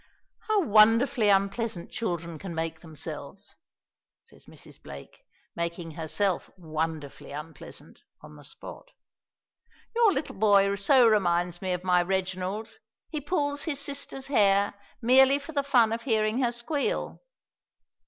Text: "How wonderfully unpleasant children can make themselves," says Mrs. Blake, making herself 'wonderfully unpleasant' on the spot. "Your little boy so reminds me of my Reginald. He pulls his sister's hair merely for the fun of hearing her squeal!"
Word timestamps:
"How 0.47 0.63
wonderfully 0.63 1.29
unpleasant 1.29 1.91
children 1.91 2.39
can 2.39 2.55
make 2.55 2.79
themselves," 2.79 3.55
says 4.23 4.47
Mrs. 4.47 4.81
Blake, 4.81 5.23
making 5.55 5.91
herself 5.91 6.49
'wonderfully 6.57 7.29
unpleasant' 7.31 8.01
on 8.19 8.35
the 8.35 8.43
spot. 8.43 8.85
"Your 9.95 10.11
little 10.11 10.33
boy 10.37 10.73
so 10.73 11.07
reminds 11.07 11.61
me 11.61 11.71
of 11.71 11.83
my 11.83 12.01
Reginald. 12.01 12.67
He 13.09 13.21
pulls 13.21 13.65
his 13.65 13.77
sister's 13.79 14.25
hair 14.25 14.73
merely 15.03 15.37
for 15.37 15.51
the 15.51 15.61
fun 15.61 15.91
of 15.91 16.01
hearing 16.01 16.41
her 16.41 16.51
squeal!" 16.51 17.21